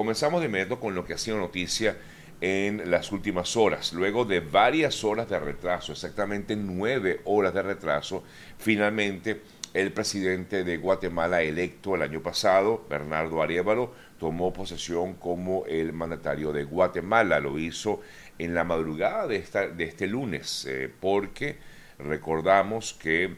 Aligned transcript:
comenzamos 0.00 0.40
de 0.40 0.46
inmediato 0.46 0.80
con 0.80 0.94
lo 0.94 1.04
que 1.04 1.12
ha 1.12 1.18
sido 1.18 1.36
noticia 1.36 1.94
en 2.40 2.90
las 2.90 3.12
últimas 3.12 3.54
horas. 3.54 3.92
Luego 3.92 4.24
de 4.24 4.40
varias 4.40 5.04
horas 5.04 5.28
de 5.28 5.38
retraso, 5.38 5.92
exactamente 5.92 6.56
nueve 6.56 7.20
horas 7.26 7.52
de 7.52 7.60
retraso, 7.60 8.24
finalmente 8.56 9.42
el 9.74 9.92
presidente 9.92 10.64
de 10.64 10.78
Guatemala 10.78 11.42
electo 11.42 11.96
el 11.96 12.00
año 12.00 12.22
pasado, 12.22 12.82
Bernardo 12.88 13.42
Arevalo, 13.42 13.92
tomó 14.18 14.54
posesión 14.54 15.16
como 15.16 15.66
el 15.66 15.92
mandatario 15.92 16.50
de 16.50 16.64
Guatemala. 16.64 17.38
Lo 17.38 17.58
hizo 17.58 18.00
en 18.38 18.54
la 18.54 18.64
madrugada 18.64 19.26
de, 19.26 19.36
esta, 19.36 19.68
de 19.68 19.84
este 19.84 20.06
lunes, 20.06 20.64
eh, 20.66 20.90
porque 20.98 21.58
recordamos 21.98 22.94
que 22.94 23.36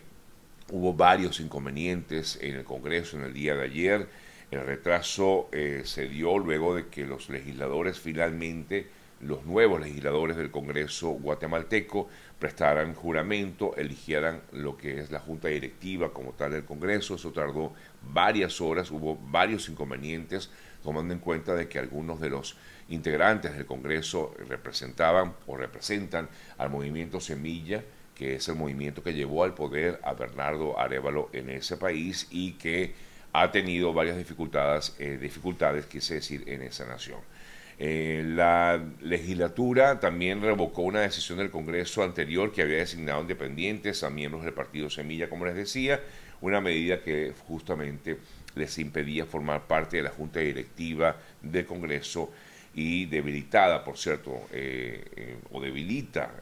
hubo 0.70 0.94
varios 0.94 1.40
inconvenientes 1.40 2.38
en 2.40 2.54
el 2.54 2.62
Congreso 2.62 3.16
en 3.16 3.24
el 3.24 3.32
día 3.32 3.56
de 3.56 3.64
ayer. 3.64 4.06
El 4.52 4.66
retraso 4.66 5.48
eh, 5.50 5.80
se 5.86 6.08
dio 6.08 6.38
luego 6.38 6.76
de 6.76 6.88
que 6.88 7.06
los 7.06 7.30
legisladores 7.30 7.98
finalmente, 7.98 8.86
los 9.22 9.46
nuevos 9.46 9.80
legisladores 9.80 10.36
del 10.36 10.50
Congreso 10.50 11.08
guatemalteco, 11.08 12.10
prestaran 12.38 12.94
juramento, 12.94 13.74
eligieran 13.76 14.42
lo 14.52 14.76
que 14.76 15.00
es 15.00 15.10
la 15.10 15.20
junta 15.20 15.48
directiva 15.48 16.12
como 16.12 16.32
tal 16.32 16.52
del 16.52 16.66
Congreso. 16.66 17.14
Eso 17.14 17.32
tardó 17.32 17.72
varias 18.02 18.60
horas, 18.60 18.90
hubo 18.90 19.16
varios 19.16 19.70
inconvenientes, 19.70 20.50
tomando 20.82 21.14
en 21.14 21.20
cuenta 21.20 21.54
de 21.54 21.66
que 21.66 21.78
algunos 21.78 22.20
de 22.20 22.28
los 22.28 22.54
integrantes 22.90 23.56
del 23.56 23.64
Congreso 23.64 24.34
representaban 24.50 25.32
o 25.46 25.56
representan 25.56 26.28
al 26.58 26.68
movimiento 26.68 27.20
Semilla, 27.20 27.82
que 28.14 28.34
es 28.34 28.48
el 28.48 28.56
movimiento 28.56 29.02
que 29.02 29.14
llevó 29.14 29.44
al 29.44 29.54
poder 29.54 29.98
a 30.04 30.12
Bernardo 30.12 30.78
Arevalo 30.78 31.30
en 31.32 31.48
ese 31.48 31.78
país 31.78 32.28
y 32.30 32.52
que 32.52 33.11
ha 33.32 33.50
tenido 33.50 33.92
varias 33.92 34.16
dificultades, 34.18 34.94
eh, 34.98 35.18
dificultades 35.20 35.86
quise 35.86 36.14
decir, 36.14 36.44
en 36.46 36.62
esa 36.62 36.86
nación. 36.86 37.20
Eh, 37.78 38.22
la 38.26 38.80
legislatura 39.00 39.98
también 39.98 40.42
revocó 40.42 40.82
una 40.82 41.00
decisión 41.00 41.38
del 41.38 41.50
Congreso 41.50 42.02
anterior 42.02 42.52
que 42.52 42.62
había 42.62 42.76
designado 42.76 43.22
independientes 43.22 44.02
a 44.04 44.10
miembros 44.10 44.44
del 44.44 44.52
partido 44.52 44.90
Semilla, 44.90 45.28
como 45.28 45.46
les 45.46 45.54
decía, 45.54 46.00
una 46.42 46.60
medida 46.60 47.02
que 47.02 47.32
justamente 47.46 48.18
les 48.54 48.78
impedía 48.78 49.24
formar 49.24 49.66
parte 49.66 49.96
de 49.96 50.02
la 50.02 50.10
junta 50.10 50.40
directiva 50.40 51.16
del 51.40 51.64
Congreso 51.64 52.30
y 52.74 53.06
debilitada, 53.06 53.82
por 53.82 53.96
cierto, 53.96 54.42
eh, 54.52 55.38
o 55.50 55.60
debilita, 55.60 56.34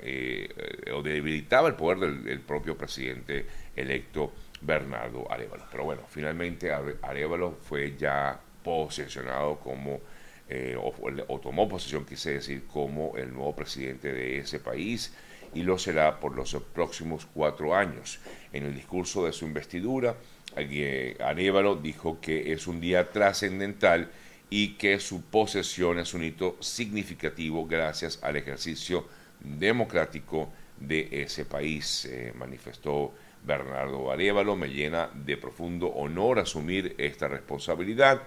o 0.93 1.03
debilitaba 1.03 1.69
el 1.69 1.75
poder 1.75 1.99
del, 1.99 2.41
propio 2.41 2.77
presidente 2.77 3.47
electo 3.77 4.33
Bernardo 4.61 5.31
Arevalo. 5.31 5.65
Pero 5.71 5.85
bueno, 5.85 6.03
finalmente 6.09 6.73
Arevalo 6.73 7.59
fue 7.63 7.97
ya 7.97 8.39
posesionado 8.63 9.59
como 9.59 10.01
eh, 10.49 10.77
o, 10.77 11.39
tomó 11.39 11.69
posesión, 11.69 12.05
quise 12.05 12.33
decir, 12.33 12.65
como 12.67 13.17
el 13.17 13.33
nuevo 13.33 13.55
presidente 13.55 14.13
de 14.13 14.39
ese 14.39 14.59
país 14.59 15.15
y 15.55 15.63
lo 15.63 15.79
será 15.79 16.19
por 16.19 16.35
los 16.35 16.55
próximos 16.75 17.27
cuatro 17.33 17.75
años. 17.75 18.19
En 18.53 18.65
el 18.65 18.75
discurso 18.75 19.25
de 19.25 19.33
su 19.33 19.45
investidura, 19.45 20.17
Arévalo 20.57 21.77
dijo 21.77 22.21
que 22.21 22.53
es 22.53 22.67
un 22.67 22.81
día 22.81 23.11
trascendental 23.11 24.11
y 24.51 24.75
que 24.75 24.99
su 24.99 25.23
posesión 25.23 26.01
es 26.01 26.15
un 26.15 26.25
hito 26.25 26.57
significativo 26.59 27.65
gracias 27.67 28.19
al 28.23 28.37
ejercicio 28.37 29.07
democrático 29.39 30.53
de 30.81 31.09
ese 31.13 31.45
país, 31.45 32.07
eh, 32.07 32.33
manifestó 32.37 33.13
Bernardo 33.45 34.11
Arévalo. 34.11 34.57
Me 34.57 34.69
llena 34.69 35.11
de 35.15 35.37
profundo 35.37 35.89
honor 35.89 36.39
asumir 36.39 36.95
esta 36.99 37.29
responsabilidad 37.29 38.23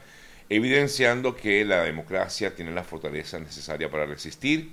evidenciando 0.49 1.35
que 1.35 1.63
la 1.65 1.83
democracia 1.83 2.53
tiene 2.55 2.71
la 2.71 2.83
fortaleza 2.83 3.39
necesaria 3.39 3.89
para 3.89 4.05
resistir 4.05 4.71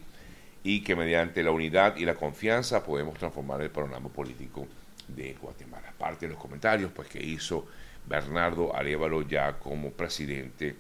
y 0.62 0.82
que 0.82 0.94
mediante 0.94 1.42
la 1.42 1.52
unidad 1.52 1.97
y 1.97 2.05
la 2.05 2.14
confianza 2.14 2.84
podemos 2.84 3.19
transformar 3.19 3.62
el 3.62 3.70
panorama 3.70 4.08
político 4.08 4.66
de 5.08 5.34
Guatemala. 5.34 5.92
Parte 5.97 6.26
de 6.26 6.32
los 6.32 6.41
comentarios 6.41 6.91
pues, 6.92 7.09
que 7.09 7.22
hizo 7.22 7.66
Bernardo 8.06 8.75
Arevalo 8.75 9.22
ya 9.22 9.59
como 9.59 9.91
presidente 9.91 10.76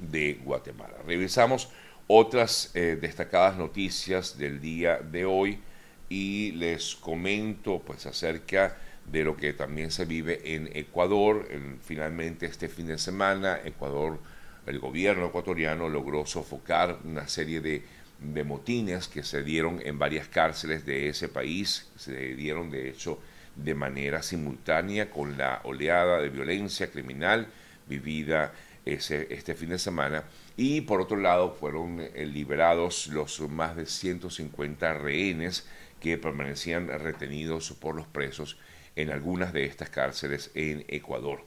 de 0.00 0.34
Guatemala. 0.44 0.96
Revisamos 1.06 1.70
otras 2.06 2.70
eh, 2.74 2.98
destacadas 3.00 3.56
noticias 3.56 4.36
del 4.36 4.60
día 4.60 4.98
de 4.98 5.24
hoy 5.24 5.60
y 6.08 6.52
les 6.52 6.96
comento 6.96 7.80
pues 7.80 8.06
acerca 8.06 8.76
de 9.10 9.24
lo 9.24 9.36
que 9.36 9.52
también 9.52 9.90
se 9.90 10.04
vive 10.04 10.54
en 10.54 10.70
Ecuador. 10.74 11.48
finalmente, 11.82 12.46
este 12.46 12.68
fin 12.68 12.86
de 12.86 12.98
semana, 12.98 13.60
Ecuador, 13.64 14.18
el 14.66 14.78
gobierno 14.78 15.26
ecuatoriano 15.26 15.88
logró 15.88 16.24
sofocar 16.24 16.98
una 17.04 17.28
serie 17.28 17.60
de, 17.60 17.82
de 18.20 18.44
motines 18.44 19.08
que 19.08 19.22
se 19.22 19.42
dieron 19.42 19.80
en 19.84 19.98
varias 19.98 20.28
cárceles 20.28 20.86
de 20.86 21.08
ese 21.08 21.28
país. 21.28 21.90
Se 21.96 22.34
dieron, 22.34 22.70
de 22.70 22.88
hecho, 22.88 23.20
de 23.56 23.74
manera 23.74 24.22
simultánea 24.22 25.10
con 25.10 25.36
la 25.36 25.60
oleada 25.64 26.20
de 26.20 26.28
violencia 26.28 26.90
criminal 26.90 27.46
vivida 27.86 28.52
ese, 28.84 29.26
este 29.30 29.54
fin 29.54 29.70
de 29.70 29.78
semana. 29.78 30.24
Y 30.56 30.82
por 30.82 31.00
otro 31.00 31.16
lado, 31.16 31.52
fueron 31.52 32.00
eh, 32.00 32.26
liberados 32.26 33.08
los 33.08 33.40
más 33.40 33.76
de 33.76 33.86
150 33.86 34.94
rehenes 34.94 35.66
que 36.04 36.18
permanecían 36.18 36.88
retenidos 36.88 37.72
por 37.72 37.94
los 37.94 38.06
presos 38.06 38.58
en 38.94 39.10
algunas 39.10 39.54
de 39.54 39.64
estas 39.64 39.88
cárceles 39.88 40.50
en 40.54 40.84
Ecuador. 40.86 41.46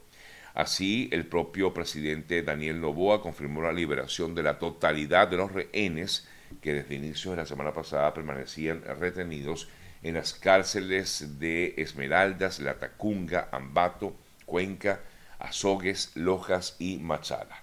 Así, 0.52 1.08
el 1.12 1.26
propio 1.26 1.72
presidente 1.72 2.42
Daniel 2.42 2.80
Novoa 2.80 3.22
confirmó 3.22 3.62
la 3.62 3.72
liberación 3.72 4.34
de 4.34 4.42
la 4.42 4.58
totalidad 4.58 5.28
de 5.28 5.36
los 5.36 5.52
rehenes 5.52 6.26
que 6.60 6.74
desde 6.74 6.96
inicios 6.96 7.36
de 7.36 7.42
la 7.42 7.46
semana 7.46 7.72
pasada 7.72 8.12
permanecían 8.12 8.82
retenidos 8.98 9.68
en 10.02 10.14
las 10.14 10.34
cárceles 10.34 11.38
de 11.38 11.74
Esmeraldas, 11.76 12.58
La 12.58 12.80
Tacunga, 12.80 13.48
Ambato, 13.52 14.16
Cuenca, 14.44 15.02
Azogues, 15.38 16.10
Lojas 16.16 16.74
y 16.80 16.96
Machala. 16.96 17.62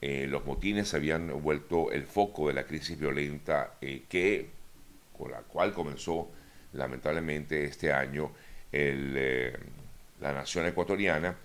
Eh, 0.00 0.28
los 0.28 0.46
motines 0.46 0.94
habían 0.94 1.42
vuelto 1.42 1.90
el 1.90 2.04
foco 2.04 2.46
de 2.46 2.54
la 2.54 2.68
crisis 2.68 3.00
violenta 3.00 3.74
eh, 3.80 4.04
que, 4.08 4.54
con 5.16 5.30
la 5.30 5.40
cual 5.40 5.72
comenzó 5.72 6.30
lamentablemente 6.72 7.64
este 7.64 7.92
año 7.92 8.32
eh, 8.72 9.56
la 10.20 10.32
nación 10.32 10.66
ecuatoriana 10.66 11.36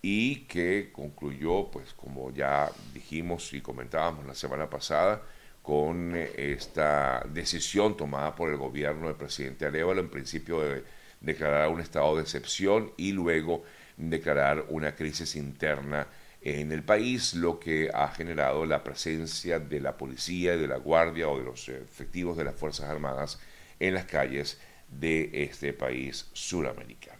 y 0.00 0.42
que 0.46 0.90
concluyó, 0.92 1.70
pues 1.70 1.92
como 1.92 2.30
ya 2.32 2.70
dijimos 2.94 3.52
y 3.52 3.60
comentábamos 3.60 4.26
la 4.26 4.34
semana 4.34 4.70
pasada, 4.70 5.22
con 5.62 6.14
eh, 6.16 6.30
esta 6.36 7.24
decisión 7.32 7.96
tomada 7.96 8.34
por 8.34 8.50
el 8.50 8.56
gobierno 8.56 9.08
del 9.08 9.16
presidente 9.16 9.66
Arevalo, 9.66 10.00
en 10.00 10.08
principio 10.08 10.60
de 10.60 10.84
declarar 11.20 11.68
un 11.68 11.80
estado 11.80 12.16
de 12.16 12.22
excepción 12.22 12.92
y 12.96 13.12
luego 13.12 13.64
declarar 13.96 14.64
una 14.68 14.94
crisis 14.94 15.34
interna 15.34 16.06
en 16.42 16.72
el 16.72 16.82
país, 16.82 17.34
lo 17.34 17.58
que 17.58 17.90
ha 17.92 18.08
generado 18.08 18.64
la 18.64 18.84
presencia 18.84 19.58
de 19.58 19.80
la 19.80 19.96
policía 19.96 20.56
de 20.56 20.68
la 20.68 20.76
guardia 20.76 21.28
o 21.28 21.38
de 21.38 21.44
los 21.44 21.68
efectivos 21.68 22.36
de 22.36 22.44
las 22.44 22.54
Fuerzas 22.54 22.88
Armadas 22.88 23.40
en 23.80 23.94
las 23.94 24.04
calles 24.04 24.60
de 24.88 25.30
este 25.32 25.72
país 25.72 26.28
suramericano. 26.32 27.18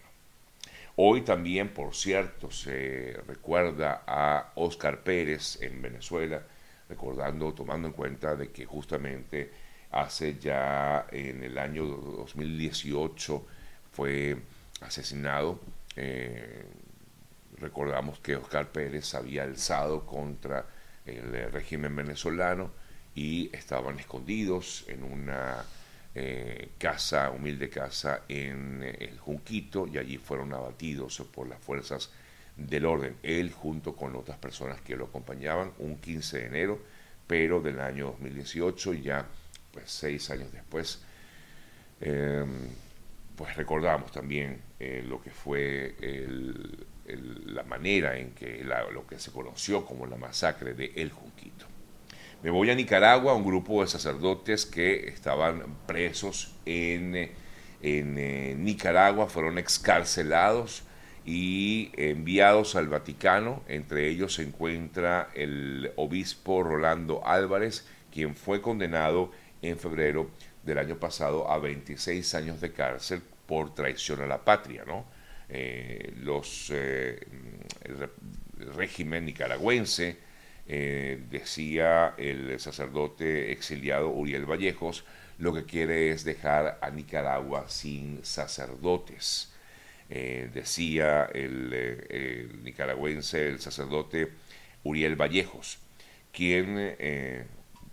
Hoy 0.95 1.21
también, 1.21 1.69
por 1.69 1.95
cierto, 1.95 2.51
se 2.51 3.17
recuerda 3.25 4.03
a 4.05 4.51
Oscar 4.55 5.01
Pérez 5.03 5.61
en 5.61 5.81
Venezuela, 5.81 6.43
recordando, 6.89 7.53
tomando 7.53 7.87
en 7.87 7.93
cuenta 7.93 8.35
de 8.35 8.51
que 8.51 8.65
justamente 8.65 9.49
hace 9.91 10.37
ya 10.39 11.07
en 11.11 11.43
el 11.43 11.57
año 11.57 11.85
2018 11.85 13.45
fue 13.91 14.37
asesinado. 14.81 15.59
Eh, 15.95 16.65
recordamos 17.57 18.19
que 18.19 18.35
Oscar 18.35 18.71
Pérez 18.71 19.13
había 19.13 19.43
alzado 19.43 20.05
contra 20.05 20.65
el 21.05 21.51
régimen 21.51 21.95
venezolano 21.95 22.71
y 23.15 23.49
estaban 23.55 23.99
escondidos 23.99 24.85
en 24.87 25.03
una 25.03 25.65
eh, 26.15 26.69
casa, 26.77 27.31
humilde 27.31 27.69
casa 27.69 28.21
en 28.27 28.81
eh, 28.83 28.97
el 28.99 29.19
Junquito 29.19 29.87
y 29.87 29.97
allí 29.97 30.17
fueron 30.17 30.53
abatidos 30.53 31.21
por 31.33 31.47
las 31.47 31.59
fuerzas 31.59 32.11
del 32.57 32.85
orden, 32.85 33.15
él 33.23 33.51
junto 33.51 33.95
con 33.95 34.15
otras 34.15 34.37
personas 34.37 34.81
que 34.81 34.97
lo 34.97 35.05
acompañaban 35.05 35.71
un 35.79 35.97
15 35.97 36.39
de 36.39 36.45
enero, 36.45 36.79
pero 37.27 37.61
del 37.61 37.79
año 37.79 38.07
2018, 38.07 38.93
ya 38.95 39.25
pues 39.71 39.91
seis 39.91 40.29
años 40.29 40.51
después, 40.51 41.01
pues 43.35 43.55
recordamos 43.55 44.11
también 44.11 44.61
eh, 44.79 45.03
lo 45.07 45.21
que 45.21 45.29
fue 45.29 45.95
la 47.45 47.63
manera 47.63 48.17
en 48.17 48.31
que 48.31 48.63
lo 48.91 49.07
que 49.07 49.19
se 49.19 49.31
conoció 49.31 49.85
como 49.85 50.05
la 50.05 50.17
masacre 50.17 50.73
de 50.73 50.91
El 50.95 51.11
Junquito. 51.11 51.65
Me 52.41 52.49
voy 52.49 52.69
a 52.69 52.75
Nicaragua, 52.75 53.33
un 53.33 53.43
grupo 53.43 53.81
de 53.81 53.87
sacerdotes 53.87 54.65
que 54.65 55.09
estaban 55.09 55.61
presos 55.85 56.55
en, 56.65 57.15
en 57.81 58.17
eh, 58.17 58.55
Nicaragua 58.57 59.27
fueron 59.27 59.57
excarcelados 59.57 60.83
y 61.25 61.91
enviados 61.97 62.75
al 62.75 62.87
Vaticano. 62.87 63.61
Entre 63.67 64.07
ellos 64.07 64.35
se 64.35 64.43
encuentra 64.43 65.29
el 65.35 65.91
obispo 65.97 66.63
Rolando 66.63 67.25
Álvarez, 67.27 67.85
quien 68.11 68.35
fue 68.35 68.61
condenado 68.61 69.31
en 69.61 69.77
febrero 69.77 70.29
del 70.63 70.77
año 70.77 70.97
pasado 70.97 71.51
a 71.51 71.59
26 71.59 72.35
años 72.35 72.61
de 72.61 72.71
cárcel 72.71 73.21
por 73.45 73.73
traición 73.75 74.21
a 74.21 74.27
la 74.27 74.45
patria. 74.45 74.85
¿no? 74.87 75.05
Eh, 75.49 76.13
los, 76.21 76.69
eh, 76.73 77.19
el, 77.83 78.09
régimen 78.75 79.25
nicaragüense, 79.25 80.17
eh, 80.67 81.19
decía 81.31 82.13
el 82.17 82.59
sacerdote 82.59 83.51
exiliado 83.51 84.09
Uriel 84.09 84.45
Vallejos, 84.45 85.05
lo 85.39 85.53
que 85.53 85.65
quiere 85.65 86.11
es 86.11 86.23
dejar 86.23 86.77
a 86.81 86.89
Nicaragua 86.91 87.67
sin 87.69 88.23
sacerdotes. 88.23 89.53
decía 90.09 91.29
el, 91.33 91.73
el, 92.09 92.63
nicaragüense, 92.63 93.47
el 93.47 93.59
sacerdote 93.59 94.29
Uriel 94.83 95.15
Vallejos, 95.15 95.79
quien 96.31 96.97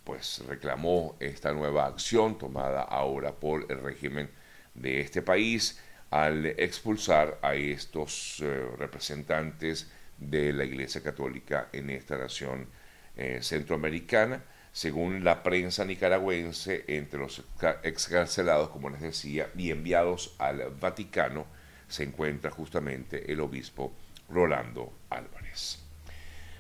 pues 0.03 0.43
reclamó 0.49 1.17
esta 1.21 1.53
nueva 1.53 1.87
acción 1.87 2.39
tomada 2.39 2.83
ahora 2.83 3.33
por 3.33 3.67
el 3.71 3.81
régimen 3.81 4.29
de 4.75 5.01
este 5.01 5.23
país 5.23 5.81
al 6.11 6.47
expulsar 6.47 7.39
a 7.43 7.55
estos 7.55 8.41
eh, 8.41 8.67
representantes 8.79 9.91
de 10.19 10.53
la 10.53 10.65
Iglesia 10.65 11.03
Católica 11.03 11.69
en 11.73 11.91
esta 11.91 12.17
nación 12.17 12.69
eh, 13.17 13.41
centroamericana. 13.43 14.45
Según 14.73 15.25
la 15.25 15.43
prensa 15.43 15.85
nicaragüense, 15.85 16.85
entre 16.89 17.19
los 17.19 17.43
excarcelados, 17.83 18.69
como 18.69 18.91
les 18.91 19.01
decía, 19.01 19.49
y 19.57 19.71
enviados 19.71 20.35
al 20.39 20.71
Vaticano, 20.79 21.47
se 21.89 22.03
encuentra 22.03 22.51
justamente 22.51 23.33
el 23.33 23.41
obispo 23.41 23.95
Rolando 24.29 24.93
Álvarez. 25.09 25.83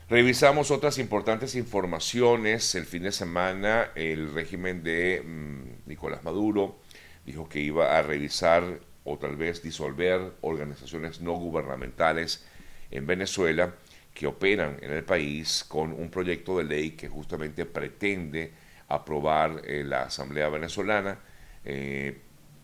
Revisamos 0.09 0.71
otras 0.71 0.99
importantes 0.99 1.57
informaciones. 1.57 2.75
El 2.75 2.87
fin 2.87 3.03
de 3.03 3.13
semana 3.13 3.91
el 3.97 4.33
régimen 4.33 4.83
de 4.83 5.21
mm, 5.25 5.89
Nicolás 5.89 6.23
Maduro 6.23 6.79
dijo 7.25 7.49
que 7.49 7.59
iba 7.59 7.99
a 7.99 8.03
revisar 8.03 8.81
o 9.07 9.17
tal 9.19 9.37
vez 9.37 9.63
disolver 9.63 10.35
organizaciones 10.43 11.21
no 11.21 11.33
gubernamentales 11.35 12.45
en 12.91 13.07
Venezuela 13.07 13.75
que 14.13 14.27
operan 14.27 14.79
en 14.83 14.93
el 14.93 15.05
país 15.05 15.65
con 15.69 15.93
un 15.93 16.11
proyecto 16.11 16.59
de 16.59 16.65
ley 16.65 16.91
que 16.93 17.09
justamente 17.09 17.67
pretende 17.67 18.53
aprobar 18.89 19.63
eh, 19.65 19.85
la 19.85 20.05
Asamblea 20.05 20.49
Venezolana 20.49 21.19
eh, 21.65 22.19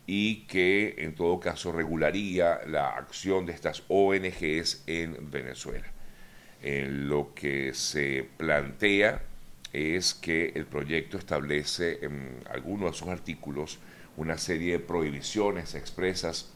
y 0.07 0.47
que 0.47 0.95
en 0.99 1.15
todo 1.15 1.39
caso 1.39 1.73
regularía 1.73 2.61
la 2.67 2.91
acción 2.91 3.47
de 3.47 3.53
estas 3.53 3.85
ONGs 3.89 4.85
en 4.87 5.31
Venezuela. 5.31 5.87
Eh, 6.63 6.87
lo 6.91 7.35
que 7.35 7.75
se 7.75 8.29
plantea 8.37 9.23
es 9.73 10.15
que 10.15 10.53
el 10.55 10.67
proyecto 10.67 11.19
establece 11.19 12.05
en 12.05 12.41
algunos 12.51 12.93
de 12.93 12.99
sus 12.99 13.09
artículos 13.09 13.79
una 14.17 14.39
serie 14.39 14.73
de 14.73 14.79
prohibiciones 14.79 15.75
expresas 15.75 16.51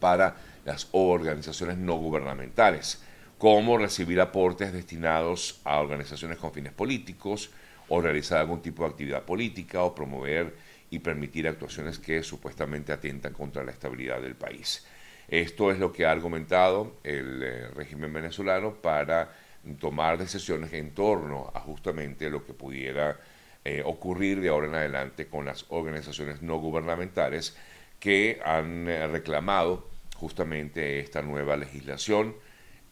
para 0.00 0.36
las 0.64 0.88
organizaciones 0.92 1.78
no 1.78 1.96
gubernamentales, 1.96 3.02
como 3.38 3.78
recibir 3.78 4.20
aportes 4.20 4.72
destinados 4.72 5.60
a 5.64 5.78
organizaciones 5.78 6.38
con 6.38 6.52
fines 6.52 6.72
políticos, 6.72 7.50
o 7.88 8.00
realizar 8.00 8.38
algún 8.38 8.62
tipo 8.62 8.82
de 8.84 8.90
actividad 8.90 9.24
política, 9.24 9.82
o 9.82 9.94
promover 9.94 10.54
y 10.90 11.00
permitir 11.00 11.48
actuaciones 11.48 11.98
que 11.98 12.22
supuestamente 12.22 12.92
atentan 12.92 13.32
contra 13.32 13.64
la 13.64 13.72
estabilidad 13.72 14.20
del 14.20 14.36
país. 14.36 14.86
Esto 15.28 15.70
es 15.70 15.78
lo 15.78 15.92
que 15.92 16.06
ha 16.06 16.10
argumentado 16.10 16.98
el 17.02 17.42
eh, 17.42 17.68
régimen 17.68 18.12
venezolano 18.12 18.74
para 18.74 19.32
tomar 19.78 20.18
decisiones 20.18 20.72
en 20.74 20.92
torno 20.92 21.50
a 21.54 21.60
justamente 21.60 22.28
lo 22.28 22.44
que 22.44 22.52
pudiera 22.52 23.18
eh, 23.64 23.82
ocurrir 23.84 24.40
de 24.40 24.48
ahora 24.48 24.68
en 24.68 24.74
adelante 24.74 25.26
con 25.26 25.46
las 25.46 25.66
organizaciones 25.68 26.42
no 26.42 26.58
gubernamentales 26.58 27.56
que 27.98 28.40
han 28.44 28.88
eh, 28.88 29.06
reclamado 29.06 29.88
justamente 30.16 31.00
esta 31.00 31.22
nueva 31.22 31.56
legislación 31.56 32.34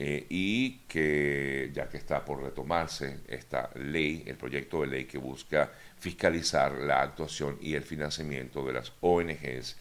y 0.04 0.78
que 0.88 1.70
ya 1.72 1.88
que 1.88 1.96
está 1.96 2.24
por 2.24 2.42
retomarse 2.42 3.20
esta 3.28 3.70
ley, 3.76 4.24
el 4.26 4.34
proyecto 4.36 4.80
de 4.80 4.88
ley 4.88 5.04
que 5.04 5.16
busca 5.16 5.70
fiscalizar 6.00 6.72
la 6.72 7.02
actuación 7.02 7.56
y 7.60 7.74
el 7.74 7.84
financiamiento 7.84 8.66
de 8.66 8.72
las 8.72 8.92
ONGs 9.00 9.76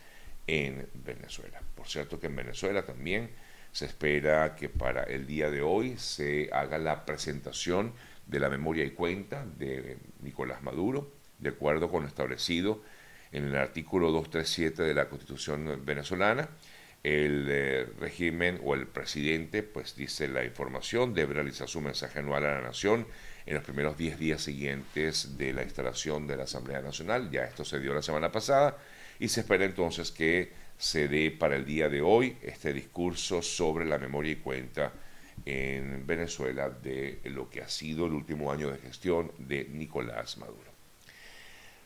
en 0.45 0.87
Venezuela. 0.93 1.59
Por 1.75 1.87
cierto 1.87 2.19
que 2.19 2.27
en 2.27 2.35
Venezuela 2.35 2.83
también 2.83 3.31
se 3.71 3.85
espera 3.85 4.55
que 4.55 4.69
para 4.69 5.03
el 5.03 5.25
día 5.25 5.49
de 5.49 5.61
hoy 5.61 5.97
se 5.97 6.49
haga 6.51 6.77
la 6.77 7.05
presentación 7.05 7.93
de 8.27 8.39
la 8.39 8.49
memoria 8.49 8.83
y 8.83 8.91
cuenta 8.91 9.45
de 9.45 9.97
Nicolás 10.21 10.61
Maduro, 10.61 11.11
de 11.39 11.49
acuerdo 11.49 11.89
con 11.89 12.03
lo 12.03 12.07
establecido 12.07 12.81
en 13.31 13.45
el 13.45 13.55
artículo 13.55 14.11
237 14.11 14.83
de 14.83 14.93
la 14.93 15.09
Constitución 15.09 15.81
venezolana. 15.85 16.49
El 17.03 17.47
eh, 17.49 17.87
régimen 17.99 18.59
o 18.63 18.75
el 18.75 18.85
presidente, 18.87 19.63
pues 19.63 19.95
dice 19.95 20.27
la 20.27 20.45
información, 20.45 21.15
debe 21.15 21.33
realizar 21.33 21.67
su 21.67 21.81
mensaje 21.81 22.19
anual 22.19 22.45
a 22.45 22.55
la 22.55 22.61
nación 22.61 23.07
en 23.45 23.55
los 23.55 23.63
primeros 23.63 23.97
10 23.97 24.19
días 24.19 24.41
siguientes 24.41 25.37
de 25.37 25.51
la 25.51 25.63
instalación 25.63 26.27
de 26.27 26.37
la 26.37 26.43
Asamblea 26.43 26.81
Nacional. 26.81 27.31
Ya 27.31 27.45
esto 27.45 27.65
se 27.65 27.79
dio 27.79 27.93
la 27.93 28.03
semana 28.03 28.31
pasada 28.31 28.77
y 29.19 29.29
se 29.29 29.41
espera 29.41 29.65
entonces 29.65 30.11
que 30.11 30.51
se 30.81 31.07
dé 31.07 31.29
para 31.29 31.57
el 31.57 31.63
día 31.63 31.89
de 31.89 32.01
hoy 32.01 32.35
este 32.41 32.73
discurso 32.73 33.43
sobre 33.43 33.85
la 33.85 33.99
memoria 33.99 34.31
y 34.31 34.37
cuenta 34.37 34.91
en 35.45 36.07
Venezuela 36.07 36.71
de 36.71 37.21
lo 37.25 37.51
que 37.51 37.61
ha 37.61 37.69
sido 37.69 38.07
el 38.07 38.13
último 38.13 38.51
año 38.51 38.71
de 38.71 38.79
gestión 38.79 39.31
de 39.37 39.65
Nicolás 39.65 40.39
Maduro. 40.39 40.71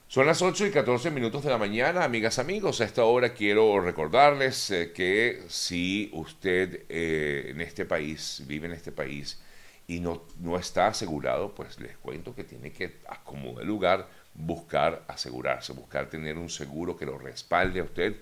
Son 0.08 0.26
las 0.26 0.42
8 0.42 0.68
y 0.68 0.72
14 0.72 1.12
minutos 1.12 1.44
de 1.44 1.50
la 1.50 1.58
mañana, 1.58 2.06
amigas, 2.06 2.40
amigos. 2.40 2.80
A 2.80 2.86
esta 2.86 3.04
hora 3.04 3.34
quiero 3.34 3.82
recordarles 3.82 4.72
eh, 4.72 4.94
que 4.94 5.44
si 5.50 6.10
usted 6.14 6.86
eh, 6.88 7.48
en 7.50 7.60
este 7.60 7.84
país, 7.84 8.44
vive 8.48 8.68
en 8.68 8.74
este 8.74 8.94
país 8.94 9.42
y 9.88 10.00
no, 10.00 10.24
no 10.40 10.58
está 10.58 10.88
asegurado, 10.88 11.54
pues 11.54 11.82
les 11.82 11.98
cuento 11.98 12.34
que 12.34 12.46
tiene 12.46 12.72
que, 12.72 13.00
acomodar 13.10 13.66
lugar, 13.66 14.08
buscar 14.34 15.04
asegurarse, 15.10 15.74
buscar 15.74 16.10
tener 16.10 16.38
un 16.38 16.50
seguro 16.50 16.96
que 16.96 17.06
lo 17.06 17.18
respalde 17.18 17.82
a 17.82 17.84
usted 17.84 18.16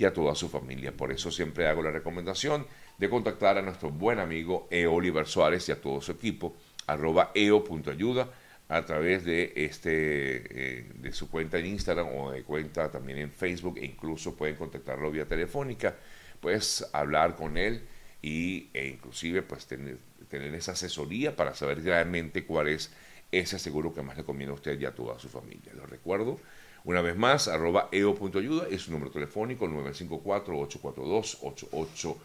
y 0.00 0.06
a 0.06 0.14
toda 0.14 0.34
su 0.34 0.48
familia. 0.48 0.92
Por 0.92 1.12
eso 1.12 1.30
siempre 1.30 1.66
hago 1.66 1.82
la 1.82 1.90
recomendación 1.90 2.66
de 2.96 3.10
contactar 3.10 3.58
a 3.58 3.62
nuestro 3.62 3.90
buen 3.90 4.18
amigo 4.18 4.66
E. 4.70 4.86
Oliver 4.86 5.26
Suárez 5.26 5.68
y 5.68 5.72
a 5.72 5.80
todo 5.80 6.00
su 6.00 6.12
equipo, 6.12 6.56
arroba 6.86 7.32
eo.ayuda, 7.34 8.30
a 8.70 8.86
través 8.86 9.26
de, 9.26 9.52
este, 9.56 10.78
eh, 10.78 10.90
de 10.94 11.12
su 11.12 11.28
cuenta 11.28 11.58
en 11.58 11.66
Instagram 11.66 12.16
o 12.16 12.30
de 12.30 12.44
cuenta 12.44 12.90
también 12.90 13.18
en 13.18 13.30
Facebook 13.30 13.76
e 13.76 13.84
incluso 13.84 14.34
pueden 14.34 14.56
contactarlo 14.56 15.10
vía 15.10 15.26
telefónica, 15.26 15.94
pues 16.40 16.88
hablar 16.94 17.36
con 17.36 17.58
él 17.58 17.82
y, 18.22 18.70
e 18.72 18.86
inclusive 18.86 19.42
pues 19.42 19.66
tener, 19.66 19.98
tener 20.30 20.54
esa 20.54 20.72
asesoría 20.72 21.36
para 21.36 21.54
saber 21.54 21.84
realmente 21.84 22.46
cuál 22.46 22.68
es 22.68 22.90
ese 23.30 23.58
seguro 23.58 23.92
que 23.92 24.00
más 24.00 24.16
le 24.16 24.24
conviene 24.24 24.52
a 24.52 24.54
usted 24.54 24.80
y 24.80 24.86
a 24.86 24.94
toda 24.94 25.18
su 25.18 25.28
familia. 25.28 25.74
Lo 25.74 25.84
recuerdo, 25.84 26.40
una 26.84 27.02
vez 27.02 27.16
más, 27.16 27.48
arroba 27.48 27.88
eo.ayuda 27.92 28.68
es 28.70 28.82
su 28.82 28.92
número 28.92 29.10
telefónico 29.10 29.66
954-842-8875, 29.66 32.16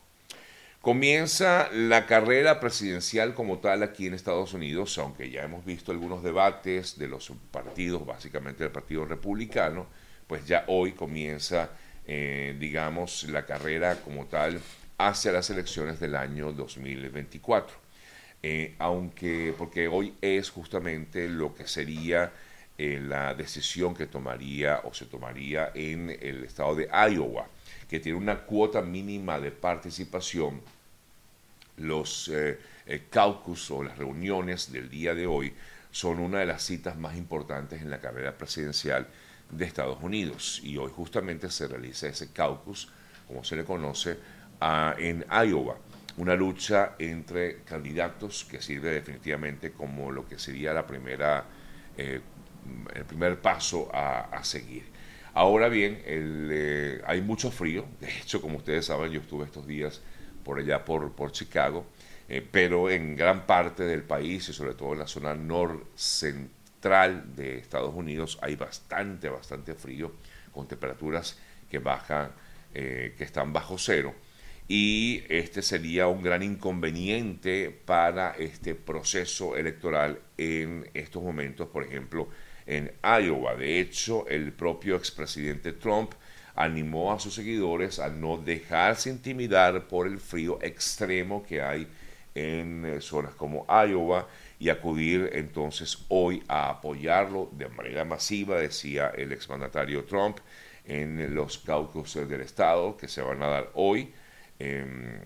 Comienza 0.82 1.70
la 1.74 2.06
carrera 2.06 2.62
presidencial 2.62 3.34
como 3.34 3.60
tal 3.60 3.84
aquí 3.84 4.08
en 4.08 4.14
Estados 4.14 4.54
Unidos, 4.54 4.98
aunque 4.98 5.30
ya 5.30 5.44
hemos 5.44 5.66
visto 5.66 5.92
algunos 5.92 6.24
debates 6.24 6.98
de 6.98 7.10
los 7.10 7.34
partidos, 7.52 8.06
básicamente 8.06 8.64
del 8.64 8.72
Partido 8.72 9.04
Republicano, 9.04 9.88
pues 10.26 10.46
ya 10.46 10.64
hoy 10.68 10.94
comienza, 10.94 11.72
eh, 12.08 12.56
digamos, 12.58 13.26
la 13.26 13.46
carrera 13.46 14.00
como 14.02 14.28
tal 14.28 14.62
hacia 14.98 15.34
las 15.34 15.50
elecciones 15.50 16.00
del 16.00 16.16
año 16.16 16.54
2024. 16.54 17.89
Eh, 18.42 18.76
aunque 18.80 19.54
porque 19.58 19.90
hoy 19.90 20.14
es 20.22 20.50
justamente 20.50 21.28
lo 21.28 21.54
que 21.54 21.68
sería 21.68 22.32
eh, 22.78 23.02
la 23.02 23.34
decisión 23.34 23.94
que 23.94 24.08
tomaría 24.08 24.80
o 24.86 24.94
se 24.94 25.06
tomaría 25.06 25.72
en 25.76 26.10
el 26.10 26.46
estado 26.46 26.76
de 26.76 26.88
Iowa, 26.88 27.48
que 27.90 28.00
tiene 28.00 28.18
una 28.18 28.40
cuota 28.46 28.82
mínima 28.82 29.40
de 29.40 29.52
participación. 29.52 30.62
Los 31.78 32.30
eh, 32.34 32.58
caucus 33.10 33.72
o 33.72 33.84
las 33.84 33.98
reuniones 33.98 34.72
del 34.72 34.90
día 34.90 35.14
de 35.14 35.28
hoy 35.28 35.54
son 35.92 36.20
una 36.20 36.40
de 36.40 36.46
las 36.46 36.64
citas 36.64 36.98
más 36.98 37.18
importantes 37.18 37.82
en 37.82 37.90
la 37.90 38.00
carrera 38.00 38.38
presidencial 38.38 39.08
de 39.50 39.66
Estados 39.66 39.98
Unidos 40.02 40.62
y 40.64 40.78
hoy 40.78 40.92
justamente 40.96 41.50
se 41.50 41.68
realiza 41.68 42.08
ese 42.08 42.32
caucus, 42.32 42.90
como 43.28 43.44
se 43.44 43.56
le 43.56 43.66
conoce, 43.66 44.18
en 44.98 45.26
Iowa 45.32 45.78
una 46.20 46.36
lucha 46.36 46.96
entre 47.00 47.64
candidatos 47.64 48.44
que 48.44 48.62
sirve 48.62 48.92
definitivamente 48.92 49.72
como 49.72 50.12
lo 50.12 50.28
que 50.28 50.38
sería 50.38 50.74
la 50.74 50.86
primera, 50.86 51.46
eh, 51.98 52.20
el 52.94 53.06
primer 53.06 53.40
paso 53.40 53.90
a, 53.94 54.44
seguir. 54.44 54.84
Ahora 55.34 55.70
bien, 55.70 56.02
eh, 56.04 57.02
hay 57.06 57.22
mucho 57.22 57.52
frío. 57.52 57.86
De 58.02 58.10
hecho, 58.10 58.42
como 58.42 58.58
ustedes 58.58 58.88
saben, 58.88 59.12
yo 59.12 59.22
estuve 59.22 59.46
estos 59.46 59.66
días 59.66 60.02
por 60.44 60.60
allá, 60.60 60.84
por, 60.84 61.14
por 61.14 61.32
Chicago, 61.32 61.86
eh, 62.28 62.46
pero 62.52 62.90
en 62.90 63.16
gran 63.16 63.46
parte 63.46 63.84
del 63.84 64.04
país 64.04 64.50
y 64.50 64.54
sobre 64.54 64.74
todo 64.74 64.92
en 64.92 65.00
la 65.00 65.08
zona 65.08 65.36
norcentral 65.36 67.34
de 67.34 67.60
Estados 67.60 67.96
Unidos 67.96 68.38
hay 68.42 68.58
bastante, 68.58 69.30
bastante 69.30 69.74
frío, 69.74 70.12
con 70.52 70.68
temperaturas 70.68 71.38
que 71.72 71.80
bajan, 71.80 72.32
que 72.74 73.16
están 73.20 73.52
bajo 73.52 73.78
cero 73.80 74.14
y 74.72 75.24
este 75.30 75.64
sería 75.64 76.06
un 76.08 76.22
gran 76.22 76.44
inconveniente 76.44 77.72
para 77.72 78.36
este 78.38 78.76
proceso 78.76 79.58
electoral 79.58 80.20
en 80.38 80.88
estos 80.94 81.24
momentos, 81.24 81.68
por 81.70 81.84
ejemplo, 81.84 82.30
en 82.68 82.92
Iowa. 83.04 83.56
De 83.56 83.80
hecho, 83.80 84.28
el 84.28 84.54
propio 84.54 84.96
expresidente 84.96 85.74
Trump 85.74 86.12
animó 86.54 87.12
a 87.12 87.20
sus 87.20 87.34
seguidores 87.34 87.98
a 87.98 88.10
no 88.10 88.38
dejarse 88.38 89.10
intimidar 89.10 89.88
por 89.88 90.06
el 90.06 90.20
frío 90.20 90.60
extremo 90.62 91.44
que 91.44 91.64
hay 91.64 91.88
en 92.36 92.86
eh, 92.86 93.02
zonas 93.02 93.34
como 93.34 93.66
Iowa 93.68 94.28
y 94.60 94.70
acudir 94.70 95.32
entonces 95.34 96.06
hoy 96.10 96.44
a 96.48 96.70
apoyarlo 96.70 97.50
de 97.54 97.70
manera 97.70 98.06
masiva, 98.06 98.60
decía 98.60 99.12
el 99.18 99.32
exmandatario 99.32 100.04
Trump, 100.04 100.38
en 100.86 101.34
los 101.34 101.58
caucuses 101.58 102.30
del 102.30 102.42
estado 102.42 102.96
que 102.98 103.08
se 103.08 103.24
van 103.24 103.42
a 103.42 103.48
dar 103.48 103.72
hoy 103.74 104.14
Em, 104.60 105.20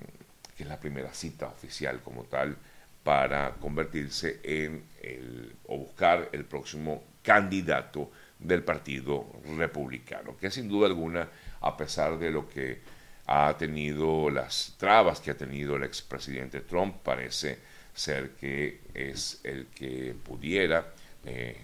que 0.55 0.61
es 0.61 0.69
la 0.69 0.79
primera 0.79 1.11
cita 1.11 1.47
oficial 1.47 2.01
como 2.01 2.25
tal 2.25 2.55
para 3.03 3.55
convertirse 3.55 4.39
en 4.43 4.83
el, 5.01 5.55
o 5.65 5.79
buscar 5.79 6.29
el 6.31 6.45
próximo 6.45 7.03
candidato 7.23 8.11
del 8.37 8.63
Partido 8.63 9.25
Republicano, 9.57 10.37
que 10.37 10.51
sin 10.51 10.69
duda 10.69 10.87
alguna, 10.87 11.27
a 11.61 11.75
pesar 11.75 12.19
de 12.19 12.29
lo 12.29 12.47
que 12.47 12.81
ha 13.25 13.55
tenido, 13.57 14.29
las 14.29 14.75
trabas 14.77 15.19
que 15.19 15.31
ha 15.31 15.37
tenido 15.37 15.77
el 15.77 15.83
expresidente 15.83 16.61
Trump, 16.61 16.97
parece 17.03 17.57
ser 17.93 18.31
que 18.31 18.81
es 18.93 19.39
el 19.43 19.67
que 19.67 20.15
pudiera 20.23 20.93
eh, 21.25 21.57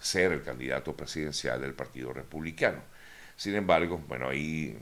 ser 0.00 0.32
el 0.32 0.42
candidato 0.42 0.96
presidencial 0.96 1.60
del 1.60 1.74
Partido 1.74 2.12
Republicano. 2.12 2.82
Sin 3.40 3.54
embargo, 3.54 3.98
bueno, 4.06 4.28
ahí, 4.28 4.76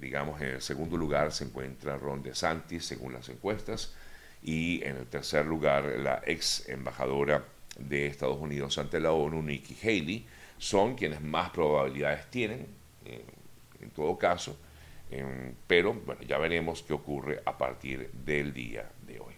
digamos, 0.00 0.40
en 0.40 0.50
el 0.50 0.62
segundo 0.62 0.96
lugar 0.96 1.32
se 1.32 1.42
encuentra 1.42 1.98
Ron 1.98 2.22
DeSantis, 2.22 2.84
según 2.84 3.14
las 3.14 3.28
encuestas, 3.30 3.96
y 4.44 4.80
en 4.84 4.98
el 4.98 5.06
tercer 5.06 5.44
lugar 5.44 5.86
la 5.98 6.22
ex 6.24 6.68
embajadora 6.68 7.44
de 7.76 8.06
Estados 8.06 8.38
Unidos 8.38 8.78
ante 8.78 9.00
la 9.00 9.10
ONU, 9.10 9.42
Nikki 9.42 9.76
Haley, 9.82 10.24
son 10.56 10.94
quienes 10.94 11.20
más 11.20 11.50
probabilidades 11.50 12.30
tienen, 12.30 12.68
eh, 13.06 13.24
en 13.80 13.90
todo 13.90 14.16
caso, 14.16 14.56
em, 15.10 15.56
pero 15.66 15.92
bueno, 15.92 16.22
ya 16.22 16.38
veremos 16.38 16.84
qué 16.84 16.92
ocurre 16.92 17.42
a 17.44 17.58
partir 17.58 18.08
del 18.12 18.54
día 18.54 18.88
de 19.04 19.18
hoy. 19.18 19.34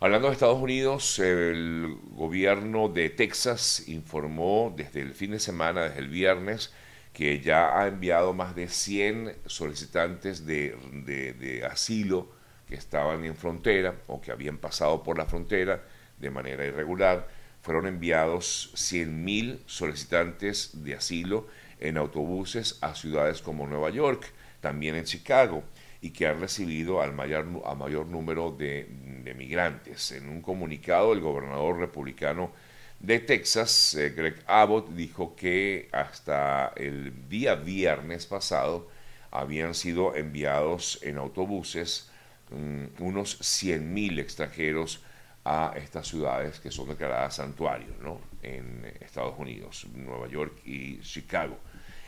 Hablando 0.00 0.26
de 0.26 0.32
Estados 0.32 0.60
Unidos, 0.60 1.20
el 1.20 1.96
gobierno 2.16 2.88
de 2.88 3.10
Texas 3.10 3.84
informó 3.86 4.74
desde 4.76 5.02
el 5.02 5.14
fin 5.14 5.30
de 5.30 5.38
semana, 5.38 5.82
desde 5.82 6.00
el 6.00 6.08
viernes, 6.08 6.72
que 7.12 7.40
ya 7.40 7.78
ha 7.78 7.88
enviado 7.88 8.32
más 8.32 8.54
de 8.54 8.68
100 8.68 9.36
solicitantes 9.46 10.46
de, 10.46 11.66
asilo 11.70 12.30
que 12.68 12.76
estaban 12.76 13.24
en 13.24 13.36
frontera 13.36 13.96
o 14.06 14.20
que 14.20 14.30
habían 14.30 14.58
pasado 14.58 15.02
por 15.02 15.18
la 15.18 15.26
frontera 15.26 15.82
de 16.18 16.30
manera 16.30 16.64
irregular. 16.64 17.28
Fueron 17.62 17.86
enviados 17.86 18.72
100.000 18.74 19.58
solicitantes 19.66 20.84
de 20.84 20.94
asilo 20.94 21.48
en 21.80 21.98
autobuses 21.98 22.78
a 22.80 22.94
ciudades 22.94 23.42
como 23.42 23.66
Nueva 23.66 23.90
York, 23.90 24.32
también 24.60 24.94
en 24.94 25.04
Chicago, 25.04 25.64
y 26.00 26.10
que 26.10 26.26
han 26.26 26.40
recibido 26.40 27.02
al 27.02 27.12
mayor, 27.12 27.46
a 27.66 27.74
mayor 27.74 28.06
número 28.06 28.50
de, 28.52 28.88
de 29.24 29.34
migrantes. 29.34 30.12
En 30.12 30.28
un 30.28 30.40
comunicado, 30.40 31.12
el 31.12 31.20
gobernador 31.20 31.78
republicano 31.78 32.52
de 33.00 33.18
Texas, 33.18 33.94
eh, 33.94 34.10
Greg 34.10 34.36
Abbott, 34.46 34.90
dijo 34.90 35.34
que 35.34 35.88
hasta 35.90 36.72
el 36.76 37.28
día 37.28 37.54
viernes 37.54 38.26
pasado 38.26 38.88
habían 39.30 39.74
sido 39.74 40.14
enviados 40.14 40.98
en 41.02 41.16
autobuses 41.16 42.10
mm, 42.50 43.02
unos 43.02 43.40
100.000 43.40 44.20
extranjeros 44.20 45.02
a 45.44 45.72
estas 45.76 46.08
ciudades 46.08 46.60
que 46.60 46.70
son 46.70 46.88
declaradas 46.88 47.36
santuarios 47.36 47.96
en 48.42 48.84
Estados 49.00 49.38
Unidos, 49.38 49.86
Nueva 49.94 50.28
York 50.28 50.60
y 50.66 51.00
Chicago. 51.00 51.58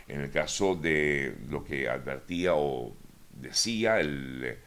En 0.09 0.21
el 0.21 0.31
caso 0.31 0.75
de 0.75 1.37
lo 1.49 1.65
que 1.65 1.89
advertía 1.89 2.55
o 2.55 2.95
decía 3.31 3.99
el 4.01 4.59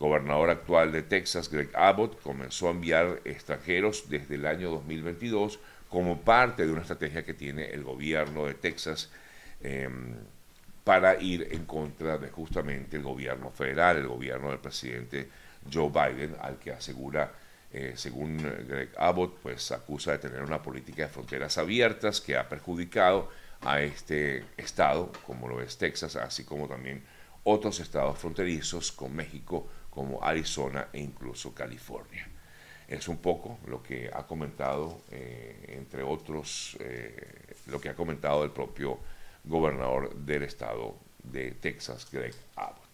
gobernador 0.00 0.48
actual 0.48 0.90
de 0.92 1.02
Texas, 1.02 1.50
Greg 1.50 1.68
Abbott, 1.74 2.20
comenzó 2.22 2.68
a 2.68 2.70
enviar 2.70 3.20
extranjeros 3.24 4.08
desde 4.08 4.36
el 4.36 4.46
año 4.46 4.70
2022 4.70 5.60
como 5.90 6.22
parte 6.22 6.64
de 6.64 6.72
una 6.72 6.80
estrategia 6.80 7.22
que 7.22 7.34
tiene 7.34 7.66
el 7.66 7.84
gobierno 7.84 8.46
de 8.46 8.54
Texas 8.54 9.10
em, 9.62 10.14
para 10.84 11.20
ir 11.20 11.48
en 11.52 11.66
contra 11.66 12.16
de 12.16 12.30
justamente 12.30 12.96
el 12.96 13.02
gobierno 13.02 13.50
federal, 13.50 13.98
el 13.98 14.08
gobierno 14.08 14.48
del 14.48 14.58
presidente 14.58 15.28
Joe 15.70 15.90
Biden, 15.90 16.34
al 16.40 16.58
que 16.58 16.72
asegura, 16.72 17.32
eh, 17.70 17.92
según 17.94 18.38
Greg 18.38 18.90
Abbott, 18.96 19.38
pues 19.42 19.70
acusa 19.70 20.12
de 20.12 20.18
tener 20.18 20.42
una 20.42 20.62
política 20.62 21.02
de 21.02 21.08
fronteras 21.08 21.58
abiertas 21.58 22.22
que 22.22 22.38
ha 22.38 22.48
perjudicado 22.48 23.28
a 23.60 23.82
este 23.82 24.46
estado, 24.56 25.12
como 25.26 25.46
lo 25.46 25.60
es 25.60 25.76
Texas, 25.76 26.16
así 26.16 26.44
como 26.44 26.66
también 26.66 27.02
otros 27.44 27.80
estados 27.80 28.18
fronterizos 28.18 28.92
con 28.92 29.14
México, 29.14 29.68
como 29.90 30.22
Arizona 30.22 30.88
e 30.92 31.00
incluso 31.00 31.52
California. 31.54 32.28
Es 32.88 33.06
un 33.08 33.18
poco 33.18 33.58
lo 33.66 33.82
que 33.82 34.10
ha 34.12 34.26
comentado, 34.26 35.02
eh, 35.10 35.76
entre 35.78 36.02
otros, 36.02 36.76
eh, 36.80 37.54
lo 37.66 37.80
que 37.80 37.88
ha 37.88 37.94
comentado 37.94 38.42
el 38.44 38.50
propio 38.50 38.98
gobernador 39.44 40.14
del 40.14 40.44
estado 40.44 40.96
de 41.22 41.52
Texas, 41.52 42.08
Greg 42.10 42.34
Abbott. 42.56 42.89